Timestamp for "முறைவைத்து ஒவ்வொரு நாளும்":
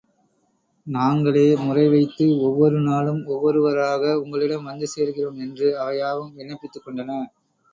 1.57-3.21